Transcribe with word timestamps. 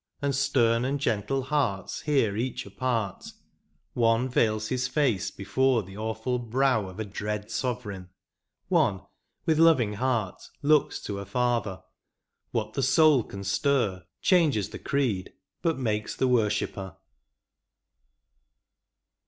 And 0.19 0.33
stem 0.33 0.83
and 0.83 0.99
gentle 0.99 1.43
hearts 1.43 2.01
hear 2.01 2.35
each 2.35 2.65
a 2.65 2.71
part; 2.71 3.23
One 3.93 4.27
veils 4.29 4.69
his 4.69 4.87
face 4.87 5.29
before 5.29 5.83
the 5.83 5.95
awful 5.95 6.39
brow 6.39 6.87
Of 6.89 6.99
a 6.99 7.05
dread 7.05 7.51
sovereign; 7.51 8.09
one, 8.67 9.01
with 9.45 9.59
loving 9.59 9.93
heart, 9.93 10.41
Looks 10.63 10.99
to 11.03 11.19
a 11.19 11.25
father; 11.27 11.83
what 12.49 12.73
the 12.73 12.81
soul 12.81 13.21
can 13.23 13.43
stir 13.43 14.03
Changes 14.23 14.69
the 14.69 14.79
creed, 14.79 15.33
but 15.61 15.77
makes 15.77 16.15
the 16.15 16.27
worshipper. 16.27 16.95